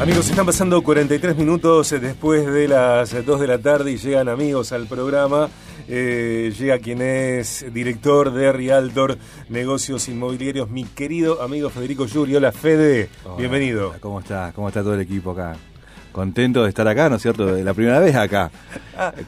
[0.00, 4.28] Amigos, están pasando 43 minutos eh, después de las 2 de la tarde y llegan
[4.28, 5.48] amigos al programa.
[5.88, 12.36] Eh, llega quien es director de Realtor Negocios Inmobiliarios, mi querido amigo Federico Yuri.
[12.36, 13.92] Hola Fede, bienvenido.
[13.98, 14.52] ¿Cómo está?
[14.54, 15.56] ¿Cómo está todo el equipo acá?
[16.12, 17.50] Contento de estar acá, ¿no es cierto?
[17.56, 18.52] La primera vez acá.
[18.96, 19.12] Ah.
[19.16, 19.24] Eh,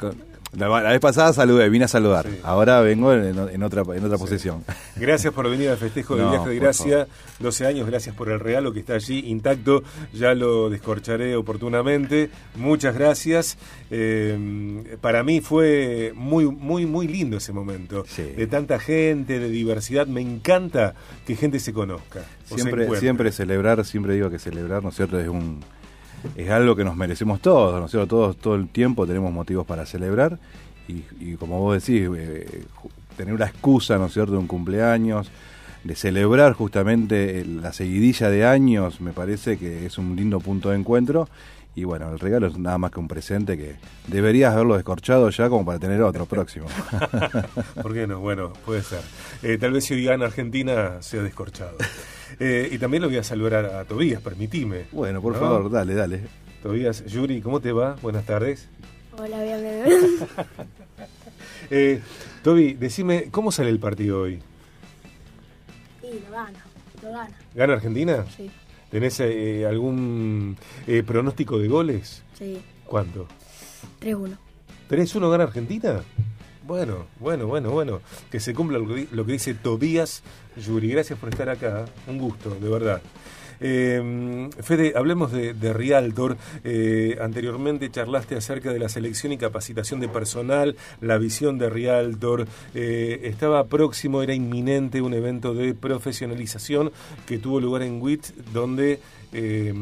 [0.52, 2.26] la, vez pasada saludé, vine a saludar.
[2.42, 4.64] Ahora vengo en, otra, en otra posición.
[4.96, 7.06] Gracias por venir al festejo del viaje de gracia.
[7.38, 9.82] 12 años, gracias por el regalo que está allí intacto.
[10.12, 12.30] Ya lo descorcharé oportunamente.
[12.56, 13.56] Muchas gracias.
[13.90, 18.04] Eh, para mí fue muy, muy, muy lindo ese momento.
[18.16, 20.06] De tanta gente, de diversidad.
[20.06, 20.94] Me encanta
[21.26, 22.24] que gente se conozca.
[22.44, 25.18] Siempre, siempre celebrar, siempre digo que celebrar, ¿no es cierto?
[25.18, 25.60] Es un
[26.36, 28.06] es algo que nos merecemos todos, ¿no es cierto?
[28.08, 30.38] Todos, todo el tiempo tenemos motivos para celebrar
[31.20, 32.64] y, como vos decís, eh,
[33.16, 35.30] tener una excusa, ¿no es cierto?, de un cumpleaños,
[35.84, 40.76] de celebrar justamente la seguidilla de años, me parece que es un lindo punto de
[40.76, 41.28] encuentro.
[41.76, 43.76] Y bueno, el regalo es nada más que un presente que
[44.08, 46.66] deberías haberlo descorchado ya como para tener otro próximo.
[47.82, 48.18] ¿Por qué no?
[48.18, 49.00] Bueno, puede ser.
[49.42, 51.76] Eh, tal vez si hoy gana Argentina sea descorchado.
[52.38, 54.86] Eh, y también lo voy a saludar a, Tobías, permitime.
[54.92, 56.20] Bueno, por favor, dale, dale.
[56.62, 57.96] Tobías, Yuri, ¿cómo te va?
[58.02, 58.68] Buenas tardes.
[59.18, 59.60] Hola, bien,
[61.70, 62.00] eh,
[62.42, 64.40] Toby, decime, ¿cómo sale el partido hoy?
[66.00, 66.64] Sí, lo gana,
[67.02, 67.38] lo gana.
[67.54, 68.24] ¿Gana Argentina?
[68.34, 68.50] Sí.
[68.90, 70.56] ¿Tenés eh, algún
[70.86, 72.22] eh, pronóstico de goles?
[72.38, 72.62] Sí.
[72.86, 73.26] ¿Cuánto?
[74.00, 74.36] 3-1.
[74.88, 76.00] ¿3-1 gana Argentina?
[76.70, 78.00] Bueno, bueno, bueno, bueno.
[78.30, 80.22] Que se cumpla lo que dice Tobías
[80.56, 80.90] Yuri.
[80.90, 81.84] Gracias por estar acá.
[82.06, 83.02] Un gusto, de verdad.
[83.60, 86.36] Eh, Fede, hablemos de, Rialtor.
[86.64, 92.46] Eh, anteriormente charlaste acerca de la selección y capacitación de personal, la visión de Rialtor.
[92.74, 96.92] Eh, estaba próximo, era inminente un evento de profesionalización
[97.26, 99.00] que tuvo lugar en WIT, donde
[99.32, 99.72] eh,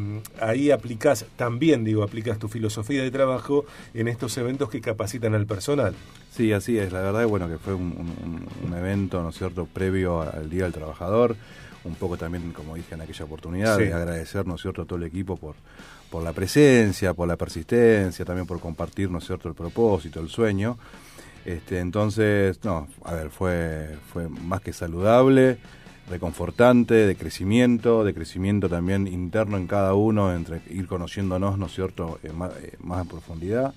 [0.40, 5.46] ahí aplicás, también digo, aplicas tu filosofía de trabajo en estos eventos que capacitan al
[5.46, 5.94] personal.
[6.30, 6.92] Sí, así es.
[6.92, 8.46] La verdad es bueno que fue un,
[8.76, 11.36] evento, ¿no es cierto?, previo al Día del Trabajador.
[11.84, 14.98] Un poco también, como dije en aquella oportunidad, de agradecer, ¿no es cierto?, a todo
[14.98, 15.54] el equipo por,
[16.10, 20.28] por la presencia, por la persistencia, también por compartir, ¿no es cierto?, el propósito, el
[20.28, 20.78] sueño.
[21.44, 25.58] Este, entonces, no, a ver, fue, fue más que saludable
[26.10, 31.74] reconfortante, de crecimiento, de crecimiento también interno en cada uno, entre ir conociéndonos, ¿no es
[31.74, 33.74] cierto?, eh, más, eh, más en profundidad.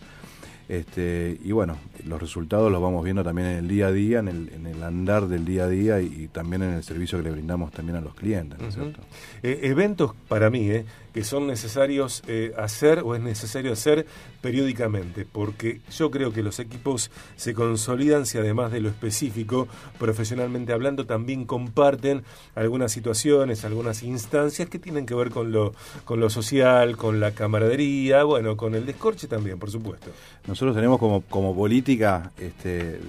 [0.72, 4.30] Este, y bueno, los resultados los vamos viendo también en el día a día, en
[4.30, 7.32] el, en el andar del día a día y, también en el servicio que le
[7.32, 9.02] brindamos también a los clientes, ¿no cierto?
[9.44, 14.06] Eh, eventos para mí, eh, que son necesarios eh, hacer o es necesario hacer
[14.42, 19.68] periódicamente, porque yo creo que los equipos se consolidan si además de lo específico,
[20.00, 22.24] profesionalmente hablando, también comparten
[22.56, 25.74] algunas situaciones, algunas instancias que tienen que ver con lo,
[26.06, 30.12] con lo social, con la camaradería, bueno, con el descorche también, por supuesto.
[30.48, 33.00] Nosotros tenemos como, como política este,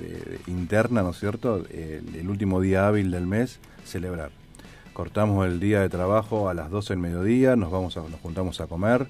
[0.46, 4.41] interna, ¿no es cierto?, el, último día hábil del mes, celebrar.
[4.92, 8.66] Cortamos el día de trabajo a las 12 del mediodía, nos, vamos nos juntamos a
[8.66, 9.06] comer,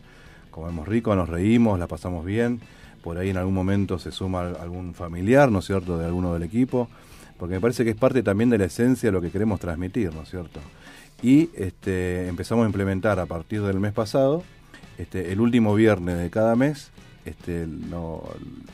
[0.51, 2.61] comemos rico, nos reímos, la pasamos bien.
[3.03, 6.45] Por ahí en algún momento se suma algún familiar, ¿no es cierto?, de alguno del
[6.45, 6.89] equipo,
[7.37, 10.15] porque me parece que es parte también de la esencia de lo que queremos transmitir,
[10.15, 10.61] ¿no es cierto?
[11.21, 14.45] Y este, empezamos a implementar a partir del mes pasado,
[14.99, 16.93] este, el último viernes de cada mes,
[17.25, 18.23] este, no,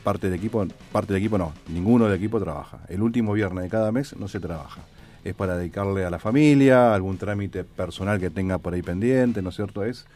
[0.05, 2.81] parte del equipo, parte del equipo no, ninguno del equipo trabaja.
[2.89, 4.83] El último viernes de cada mes no se trabaja.
[5.25, 9.51] Es para dedicarle a la familia, algún trámite personal que tenga por ahí pendiente, ¿no
[9.51, 9.85] es cierto?
[9.85, 10.07] Es,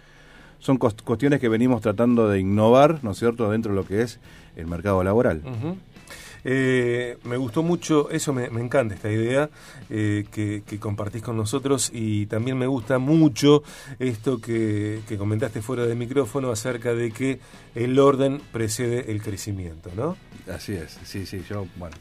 [0.59, 4.21] son cuestiones que venimos tratando de innovar, ¿no es cierto?, dentro de lo que es
[4.57, 5.43] el mercado laboral.
[6.45, 9.49] Eh, me gustó mucho, eso me, encanta esta idea
[9.91, 13.63] eh, que, compartís con nosotros y también me gusta mucho
[13.99, 17.39] esto que, comentaste fuera del micrófono acerca de que
[17.75, 20.17] el orden precede el crecimiento, ¿no?
[20.53, 21.97] Así es, sí, sí, yo, bueno,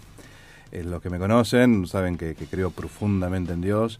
[0.72, 4.00] eh, los que me conocen saben que, creo profundamente en Dios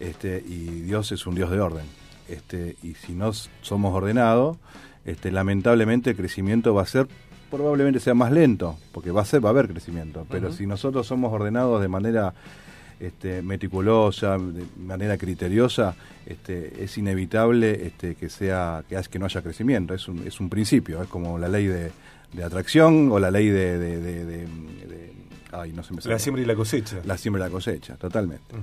[0.00, 1.84] este, y Dios es un Dios de orden.
[2.28, 4.56] Este, y si no somos ordenados,
[5.04, 7.08] este, lamentablemente el crecimiento va a ser
[7.50, 11.06] probablemente sea más lento, porque va a ser va a haber crecimiento, pero si nosotros
[11.06, 12.32] somos ordenados de manera
[12.98, 15.94] este, meticulosa, de manera criteriosa,
[16.24, 19.92] este, es inevitable este, que sea que, que no haya crecimiento.
[19.92, 21.90] Es un, es un principio, es como la ley de,
[22.32, 23.78] de atracción o la ley de-
[25.52, 26.14] ay, no se me sale.
[26.14, 27.00] La siembra y la cosecha.
[27.04, 28.54] La siembra y la cosecha, totalmente.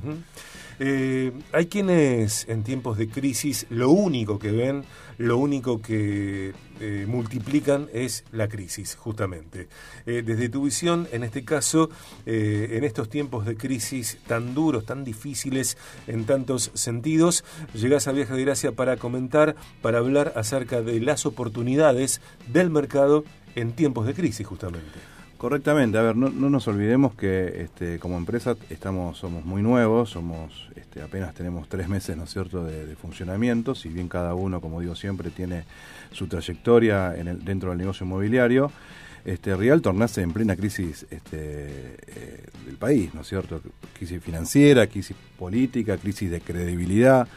[0.79, 4.85] Eh, hay quienes en tiempos de crisis lo único que ven,
[5.17, 9.67] lo único que eh, multiplican es la crisis, justamente.
[10.05, 11.89] Eh, desde tu visión, en este caso,
[12.25, 15.77] eh, en estos tiempos de crisis tan duros, tan difíciles
[16.07, 17.43] en tantos sentidos,
[17.73, 23.25] llegás a Viaje de Gracia para comentar, para hablar acerca de las oportunidades del mercado
[23.55, 25.18] en tiempos de crisis, justamente.
[25.39, 30.09] Correctamente, a ver, no, no nos olvidemos que este, como empresa estamos, somos muy nuevos,
[30.09, 34.33] somos este, apenas tenemos tres meses, ¿no es cierto?, de, de funcionamiento, si bien cada
[34.33, 35.63] uno, como digo siempre, tiene
[36.11, 38.69] su trayectoria en el, dentro del negocio inmobiliario,
[39.23, 43.61] este, Realtor nace en plena crisis este, eh, del país, ¿no es cierto?,
[43.97, 47.29] crisis financiera, crisis política, crisis de credibilidad,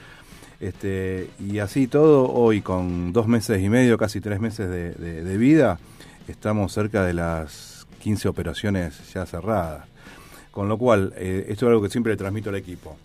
[0.59, 5.23] este, y así todo, hoy con dos meses y medio, casi tres meses de, de-
[5.23, 5.79] de vida,
[6.27, 9.87] estamos cerca de las 15 operaciones ya cerradas.
[10.51, 12.97] Con lo cual, eh, esto es algo que siempre le transmito al equipo.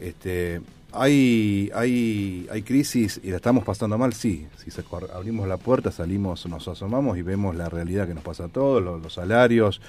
[0.00, 0.60] Este,
[0.92, 4.46] hay, hay, hay crisis y la estamos pasando mal, sí.
[4.64, 4.82] Si se
[5.14, 8.82] abrimos la puerta, salimos, nos asomamos y vemos la realidad que nos pasa a todos,
[8.82, 9.80] lo- los, salarios,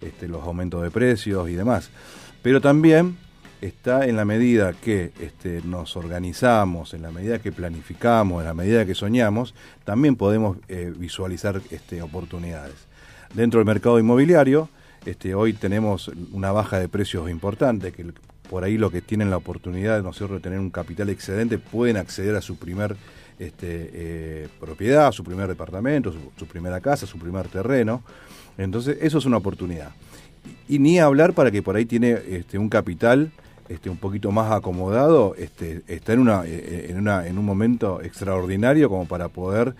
[0.00, 1.88] este, los aumentos de precios y demás.
[2.42, 3.16] Pero también
[3.62, 8.54] está en la medida que este, nos organizamos, en la medida que planificamos, en la
[8.54, 12.74] medida que soñamos, también podemos eh, visualizar este, oportunidades.
[13.34, 14.68] Dentro del mercado inmobiliario,
[15.04, 18.06] este, hoy tenemos una baja de precios importante, que
[18.48, 22.36] por ahí lo que tienen la oportunidad ¿no de tener un capital excedente pueden acceder
[22.36, 22.96] a su primer
[23.38, 28.02] este, eh, propiedad, su primer departamento, su, primera casa, su primer terreno.
[28.56, 29.90] Entonces, eso es una oportunidad.
[30.68, 33.30] Y, ni hablar para que por ahí tiene este, un capital
[33.68, 38.88] este, un poquito más acomodado, este, está una, eh, en, una, en un momento extraordinario
[38.88, 39.74] como para poder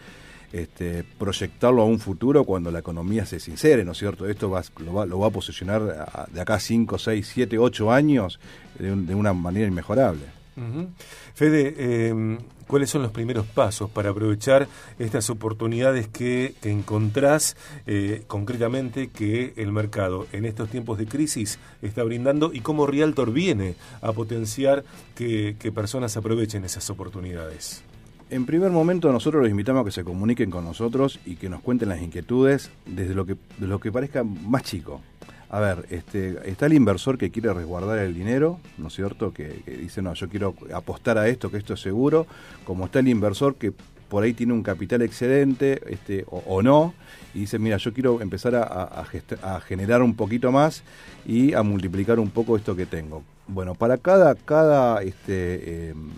[0.62, 4.26] este, proyectarlo a un futuro cuando la economía se sincere, ¿no es cierto?
[4.28, 8.38] Esto va, lo, va, lo va a posicionar de acá 5, 6, 7, 8 años
[8.78, 10.22] de, un- de una manera inmejorable.
[10.56, 10.88] Ujú.
[11.34, 14.66] Fede, eh, ¿cuáles son los primeros pasos para aprovechar
[14.98, 17.56] estas oportunidades que, encontrás
[17.86, 23.32] eh, concretamente que el mercado en estos tiempos de crisis está brindando y cómo Realtor
[23.34, 24.82] viene a potenciar
[25.14, 27.82] que personas aprovechen esas oportunidades?
[28.28, 31.60] En primer momento nosotros los invitamos a que se comuniquen con nosotros y que nos
[31.60, 35.00] cuenten las inquietudes desde lo que, lo que parezca más chico.
[35.48, 39.32] A ver, este, está el inversor que quiere resguardar el dinero, ¿no es cierto?
[39.32, 42.26] Que, dice, no, yo quiero apostar a esto, que esto es seguro.
[42.64, 43.72] Como está el inversor que
[44.08, 46.94] por ahí tiene un capital excedente este, o, no,
[47.32, 50.82] y dice, mira, yo quiero empezar a generar un poquito más
[51.24, 53.22] y a multiplicar un poco esto que tengo.
[53.48, 56.10] Bueno, para cada, cada este, em,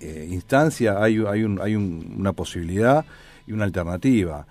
[0.00, 3.04] eh, instancia hay, hay, un- hay un- una posibilidad
[3.46, 4.46] y una alternativa.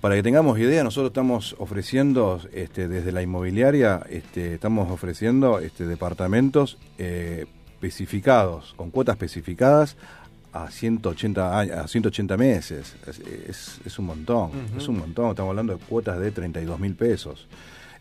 [0.00, 5.86] Para que tengamos idea, nosotros estamos ofreciendo este, desde la inmobiliaria, este, estamos ofreciendo este,
[5.86, 9.96] departamentos eh, especificados, con cuotas especificadas
[10.52, 12.94] a 180, años- a 180 meses.
[13.06, 13.18] Es,
[13.48, 15.30] es- es un montón, es un montón.
[15.30, 17.46] Estamos hablando de cuotas de 32 mil pesos.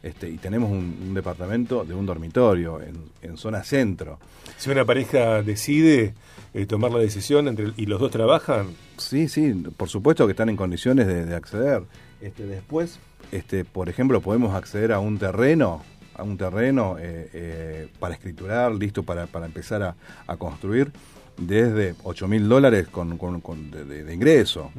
[0.04, 4.20] Este, y tenemos un, un departamento de un dormitorio en, en zona centro.
[4.56, 6.14] Si una pareja decide
[6.54, 8.68] eh, tomar la decisión entre, y los dos trabajan,
[8.98, 11.84] Sí, sí, por supuesto que están en condiciones de, de acceder.
[12.22, 13.00] Este, después,
[13.32, 15.84] este, por ejemplo, podemos acceder a un terreno,
[16.16, 19.96] a un terreno eh, eh, para escriturar, listo para, para empezar a,
[20.26, 20.92] a construir,
[21.38, 24.72] desde 8 mil dólares con, con- con- de, de- de ingreso.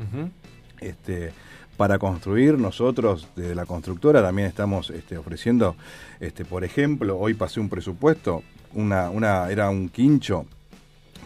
[0.81, 1.33] Este,
[1.77, 5.77] para construir, nosotros desde la constructora también estamos este, ofreciendo,
[6.19, 8.43] este, por ejemplo, hoy pasé un presupuesto,
[8.75, 10.47] una, una, era un quincho,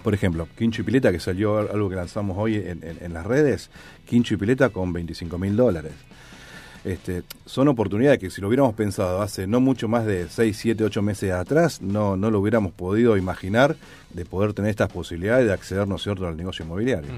[0.03, 3.71] por ejemplo, quincho y pileta, que salió algo que lanzamos hoy en, en- las redes,
[4.07, 5.93] quincho y pileta con 25 mil dólares.
[6.85, 10.83] Este, son oportunidades que si lo hubiéramos pensado hace no mucho más de 6, 7,
[10.85, 13.77] 8 meses atrás, no, no lo hubiéramos podido imaginar
[14.13, 17.11] de poder tener estas posibilidades de acceder, ¿no es cierto?, al negocio inmobiliario.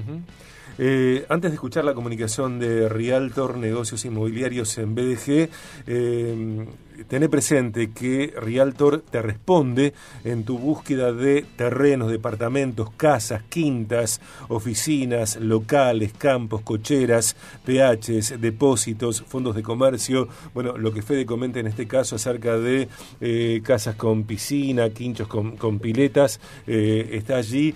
[0.79, 5.49] Eh, antes de escuchar la comunicación de Realtor Negocios Inmobiliarios en BDG,
[5.87, 6.67] eh,
[7.09, 9.95] tené presente que Realtor te responde
[10.25, 19.55] en tu búsqueda de terrenos, departamentos, casas, quintas, oficinas, locales, campos, cocheras, PHs, depósitos, fondos
[19.55, 20.29] de comercio.
[20.55, 22.89] Bueno, lo que Fede comenta en este caso acerca de
[23.21, 27.75] eh, casas con piscina, quinchos con, con piletas, eh, está allí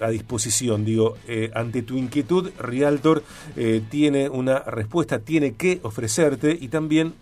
[0.00, 0.84] a disposición.
[0.84, 1.16] Digo,
[1.54, 3.22] ante tu inquietud, Realtor
[3.56, 7.14] eh, tiene una respuesta, tiene que ofrecerte y también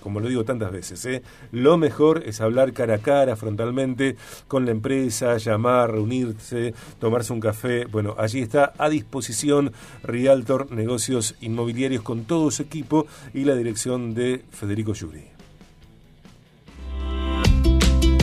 [0.00, 1.22] como lo digo tantas veces, ¿eh?
[1.52, 4.16] lo mejor es hablar cara a cara, frontalmente,
[4.48, 7.84] con la empresa, llamar, reunirse, tomarse un café.
[7.84, 14.14] Bueno, allí está a disposición Realtor Negocios Inmobiliarios con todo su equipo y la dirección
[14.14, 15.24] de Federico Yuri.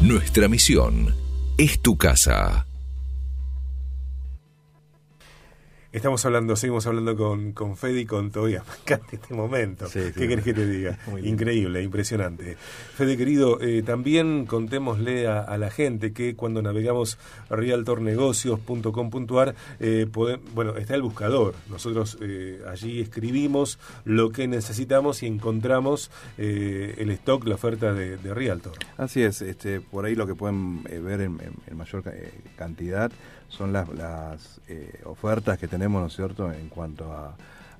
[0.00, 1.23] Nuestra misión
[1.56, 2.66] es tu casa.
[5.94, 8.64] Estamos hablando, seguimos hablando con, con Fede y con Tobias.
[8.82, 9.86] Encanta este momento.
[9.86, 10.98] Sí, ¿Qué querés que te diga?
[11.22, 12.56] Increíble, impresionante.
[12.96, 17.16] Fede, querido, eh, también contémosle a, a la gente que cuando navegamos
[17.48, 20.06] realtornegocios.com.ar, eh,
[20.52, 21.54] bueno, está el buscador.
[21.70, 28.16] Nosotros eh, allí escribimos lo que necesitamos y encontramos eh, el stock, la oferta de,
[28.16, 28.72] de Realtor.
[28.96, 32.12] Así es, este, por ahí lo que pueden ver en, en- en mayor ca-
[32.56, 33.12] cantidad
[33.48, 34.60] son las, las
[35.04, 37.12] ofertas que tenemos, ¿no es cierto?, en cuanto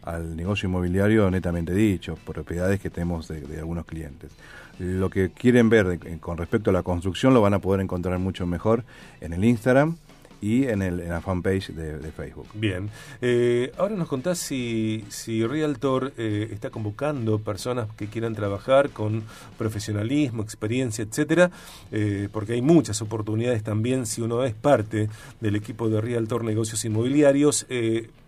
[0.03, 4.31] al negocio inmobiliario netamente dicho, propiedades que tenemos de, algunos clientes.
[4.79, 8.47] Lo que quieren ver con respecto a la construcción lo van a poder encontrar mucho
[8.47, 8.85] mejor
[9.21, 9.97] en el Instagram
[10.45, 12.49] y en, el, en la fanpage de, Facebook.
[12.53, 12.91] Bien.
[13.23, 19.23] Eh, ahora nos contás si, si Realtor eh, está convocando personas que quieran trabajar con
[19.57, 21.51] profesionalismo, experiencia, etcétera,
[21.91, 25.09] eh, porque hay muchas oportunidades también si uno es parte
[25.41, 27.67] del equipo de Realtor Negocios Inmobiliarios.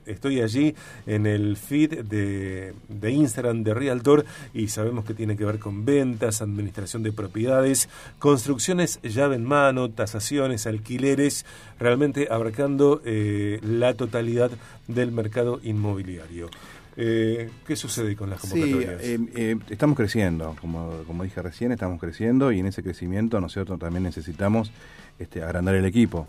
[0.06, 0.74] Estoy allí
[1.06, 5.84] en el feed de, de Instagram de Realtor y sabemos que tiene que ver con
[5.84, 11.44] ventas, administración de propiedades, construcciones llave en mano, tasaciones, alquileres,
[11.78, 14.50] realmente abarcando eh, la totalidad
[14.88, 16.48] del mercado inmobiliario.
[16.98, 19.02] Eh, ¿Qué sucede con las Sí, convocatorias?
[19.02, 23.78] eh, eh, estamos creciendo, como, como dije recién, estamos creciendo y en ese crecimiento nosotros
[23.78, 24.72] también necesitamos
[25.18, 26.26] este, agrandar el equipo.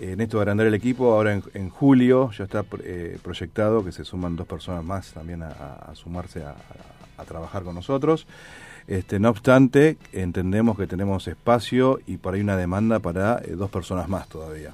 [0.00, 4.04] En esto de agrandar el equipo, ahora en, julio ya está eh, proyectado que se
[4.04, 6.54] suman dos personas más también a, a- a sumarse a, a-
[7.22, 8.26] a trabajar con nosotros.
[8.86, 13.70] Este, no obstante, entendemos que tenemos espacio y por ahí una demanda para eh, dos
[13.70, 14.72] personas más todavía.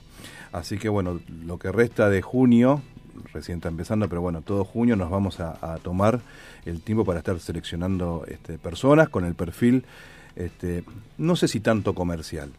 [0.53, 2.83] Así que bueno, lo que resta de junio,
[3.33, 6.21] recién está empezando, pero bueno, todo junio nos vamos a, a tomar
[6.67, 9.85] el tiempo para estar seleccionando este, personas con el perfil,
[10.37, 10.85] este,
[11.19, 12.51] no sé si tanto comercial,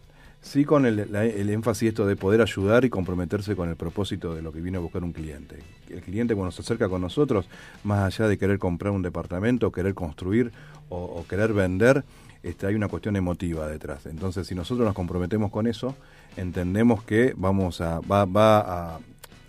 [0.46, 4.36] sí con el, la- el énfasis esto de poder ayudar y comprometerse con el propósito
[4.36, 5.58] de lo que viene a buscar un cliente.
[5.90, 7.48] El cliente cuando se acerca con nosotros,
[7.84, 10.52] más allá de querer comprar un departamento, querer construir
[10.90, 12.04] o, querer vender,
[12.44, 14.06] este, hay una cuestión emotiva detrás.
[14.06, 15.96] Entonces, si nosotros nos comprometemos con eso,
[16.38, 19.00] entendemos que vamos a, va, va a,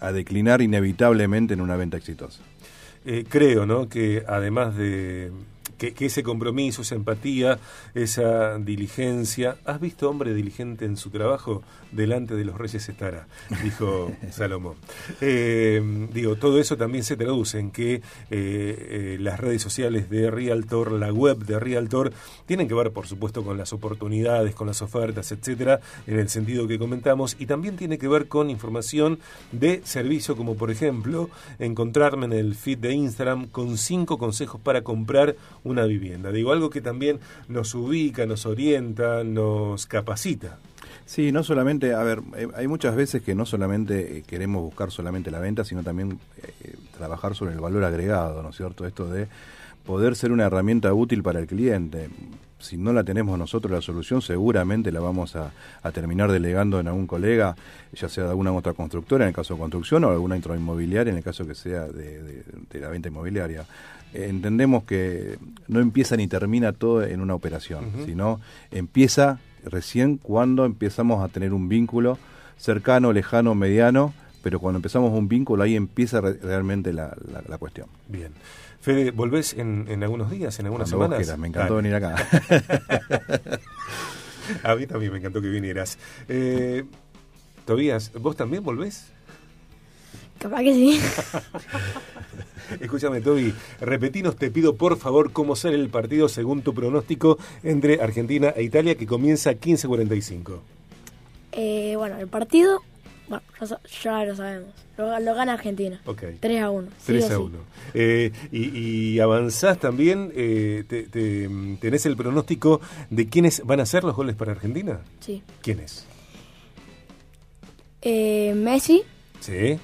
[0.01, 2.41] a declinar inevitablemente en una venta exitosa.
[3.05, 3.89] Eh, creo, ¿no?
[3.89, 5.31] Que además de
[5.79, 7.59] que, que ese compromiso, esa empatía,
[7.95, 11.63] esa diligencia, ¿has visto hombre diligente en su trabajo?
[11.93, 13.27] Delante de los reyes estará,
[13.63, 14.75] dijo Salomón.
[15.21, 20.31] Eh, digo, todo eso también se traduce en que eh, eh, las redes sociales de
[20.31, 22.13] Realtor, la web de Realtor,
[22.47, 26.67] tienen que ver, por supuesto, con las oportunidades, con las ofertas, etcétera, en el sentido
[26.67, 29.19] que comentamos, y también tiene que ver con información
[29.53, 34.83] de servicio, como por ejemplo, encontrarme en el feed de Instagram con cinco consejos para
[34.83, 36.33] comprar una vivienda.
[36.33, 40.59] Digo, algo que también nos ubica, nos orienta, nos capacita.
[41.05, 44.91] Sí, no solamente, a ver, eh, hay muchas veces que no solamente eh, queremos buscar
[44.91, 48.87] solamente la venta, sino también eh, trabajar sobre el valor agregado, ¿no es cierto?
[48.87, 49.29] Esto de
[49.85, 52.09] poder ser una herramienta útil para el cliente.
[52.59, 56.89] Si no la tenemos nosotros la solución, seguramente la vamos a, a terminar delegando en
[56.89, 57.55] algún colega,
[57.93, 61.19] ya sea de alguna otra constructora en el caso de construcción o alguna inmobiliaria en
[61.19, 63.67] el caso que sea de, de- de la venta inmobiliaria.
[64.15, 71.23] Entendemos que no empieza ni termina todo en una operación, sino empieza recién cuando empezamos
[71.23, 72.19] a tener un vínculo
[72.57, 77.59] cercano, lejano, mediano, pero cuando empezamos un vínculo ahí empieza re- realmente la, la- la
[77.59, 77.89] cuestión.
[78.09, 78.33] Bien.
[78.87, 81.27] Fede, ¿volvés en, en algunos días, en algunas Cuando semanas?
[81.27, 81.89] quieras, me encantó Dale.
[81.89, 83.61] venir acá.
[84.63, 85.99] A mí también me encantó que vinieras.
[86.29, 86.85] Eh,
[87.65, 89.09] Tobías, ¿vos también volvés?
[90.39, 91.01] Capaz que sí.
[92.81, 98.01] Escúchame, Toby, repetinos, te pido por favor cómo sale el partido según tu pronóstico entre
[98.01, 100.61] Argentina e Italia que comienza 15.45.
[101.51, 102.83] Eh, bueno, el partido
[103.29, 104.69] Bueno, ya, ya lo sabemos.
[104.97, 106.01] Lo, lo gana Argentina.
[106.07, 106.23] Ok.
[106.41, 106.89] 3 a 1.
[107.07, 107.59] 3 a 1.
[107.95, 108.79] Eh, y,
[109.15, 111.49] y avanzás también, eh, te- te-
[111.81, 112.81] ¿tenés el pronóstico
[113.11, 115.01] de quiénes van a ser los goles para Argentina?
[115.21, 115.43] Sí.
[115.63, 116.07] ¿Quiénes?
[118.03, 119.03] Eh, Messi,
[119.41, 119.79] Sí,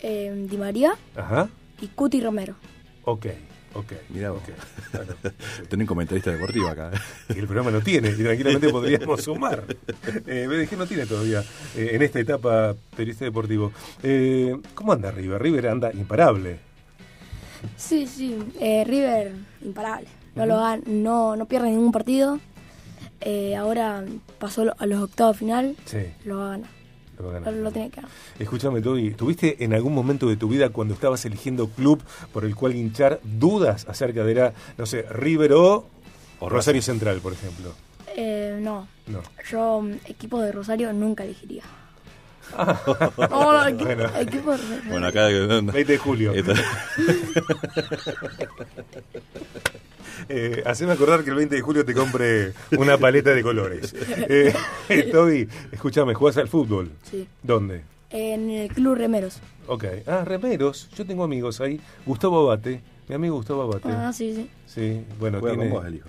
[0.00, 1.48] eh, Di María ajá,
[1.80, 2.54] y Cuti Romero.
[3.04, 3.26] ok,
[3.74, 3.92] ok.
[4.10, 4.42] Mirá vos.
[4.42, 4.50] ok,
[4.90, 5.76] claro, sí.
[5.76, 6.90] Un comentarista deportivo acá.
[7.28, 9.64] Y el programa no tiene, y tranquilamente podríamos sumar.
[10.26, 11.42] Eh, BDG no tiene todavía
[11.76, 13.72] eh, en esta etapa periodista deportivo.
[14.02, 15.40] Eh, ¿Cómo anda River?
[15.42, 16.58] River anda imparable.
[17.76, 18.38] Sí, sí.
[18.60, 20.08] Eh, River, imparable.
[20.34, 22.38] No, lo gan- no, no pierde ningún partido.
[23.20, 24.02] Eh, ahora
[24.38, 25.76] pasó lo- a los octavos final.
[25.84, 26.66] Sí, Lo gana.
[27.28, 28.10] A Lo, tiene que ganar.
[28.38, 32.54] Escúchame, Toby, ¿tuviste en algún momento de tu vida cuando estabas eligiendo club por el
[32.56, 35.86] cual hinchar dudas acerca de era, no sé, River o,
[36.40, 37.72] O Rosario Central, por ejemplo?
[38.16, 38.88] Eh, no.
[39.06, 39.22] No.
[39.50, 41.62] Yo, mm, equipo de Rosario, nunca elegiría.
[42.56, 44.10] No, no, equi- Bueno.
[44.18, 44.90] equipo de Rosario.
[44.90, 45.26] Bueno, acá.
[45.26, 46.32] 20 de julio.
[50.28, 53.94] Eh, haceme acordar que el 20 de julio te compre una paleta de colores.
[54.28, 54.52] Eh,
[55.10, 56.90] Toby, escúchame, ¿jugás al fútbol?
[57.02, 57.26] Sí.
[57.42, 57.82] ¿Dónde?
[58.10, 59.38] En el Club Remeros.
[59.66, 59.84] Ok.
[60.06, 60.88] Ah, remeros.
[60.96, 61.80] Yo tengo amigos ahí.
[62.06, 62.80] Gustavo Abate.
[63.08, 63.88] Mi amigo Gustavo Abate.
[63.88, 64.50] Ah, sí, sí.
[64.66, 66.08] Sí, bueno, Juega tiene, con vos el hijo.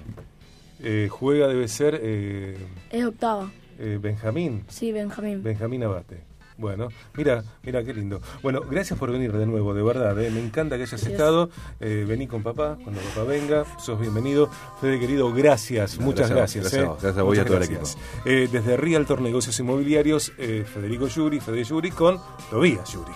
[0.82, 2.58] eh, juega, debe ser eh,
[2.92, 3.50] Es octava.
[3.80, 4.66] eh, Benjamín.
[4.68, 5.42] Sí, Benjamín.
[5.44, 6.18] Benjamín Abate.
[6.62, 8.22] Bueno, mira, mira qué lindo.
[8.44, 10.18] Bueno, gracias por venir de nuevo, de verdad.
[10.22, 10.30] ¿eh?
[10.30, 11.12] Me encanta que hayas Gracias.
[11.12, 11.50] estado.
[11.80, 14.48] Eh, vení con papá, cuando papá venga, sos bienvenido.
[14.80, 16.84] Fede querido, gracias, No, muchas gracias gracias.
[16.84, 16.88] a ¿eh?
[16.88, 17.98] gracias a vos, gracias a vos y a todo el gracias.
[18.26, 22.20] Eh, desde Realtor Negocios Inmobiliarios, eh, Federico Yuri, Fede Yuri con
[22.52, 23.12] Tobías Yuri.